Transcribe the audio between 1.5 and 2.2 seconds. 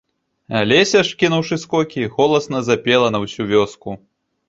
скокі,